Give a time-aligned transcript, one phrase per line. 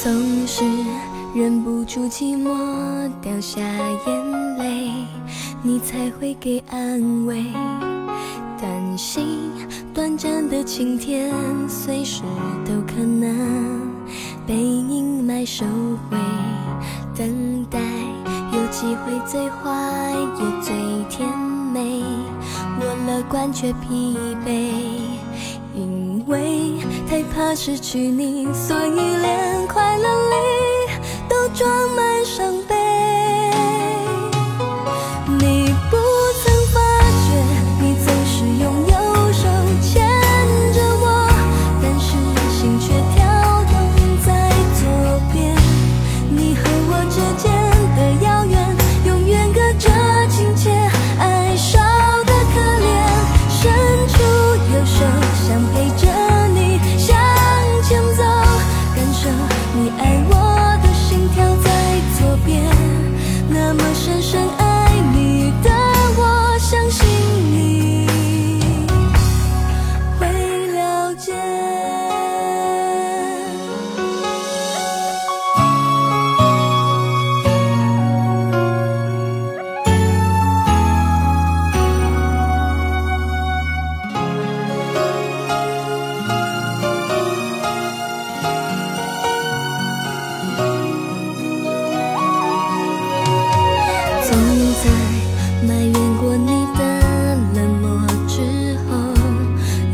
[0.00, 0.62] 总是
[1.34, 4.92] 忍不住寂寞，掉下眼泪，
[5.60, 7.44] 你才会给安慰。
[8.60, 9.26] 担心
[9.92, 11.34] 短暂的晴天，
[11.68, 12.22] 随时
[12.64, 13.90] 都可能
[14.46, 15.64] 被阴霾收
[16.08, 16.16] 回。
[17.16, 17.80] 等待
[18.52, 20.76] 有机会，最坏也最
[21.10, 21.28] 甜
[21.74, 22.04] 美。
[22.80, 24.70] 我乐观却疲惫，
[26.28, 26.74] 为
[27.08, 30.27] 太怕失去你，所以连快乐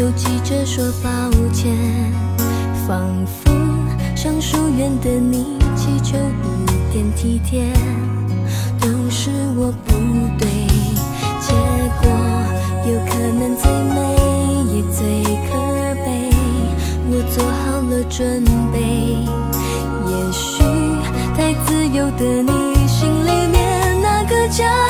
[0.00, 1.10] 又急着说抱
[1.52, 1.76] 歉，
[2.88, 3.52] 仿佛
[4.16, 7.70] 向疏远的你祈求一点体贴，
[8.80, 9.92] 都是我不
[10.38, 10.48] 对，
[11.38, 11.52] 结
[12.00, 12.10] 果
[12.90, 13.98] 有可能最美
[14.72, 15.52] 也最可
[16.02, 16.30] 悲，
[17.10, 18.42] 我做好了准
[18.72, 18.80] 备。
[20.08, 20.64] 也许
[21.36, 24.89] 太自由的你，心里面那个家。